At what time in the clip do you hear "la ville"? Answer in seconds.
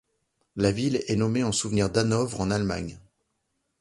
0.55-1.03